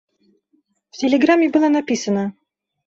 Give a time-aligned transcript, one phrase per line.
[0.89, 2.33] В телеграмме было написано: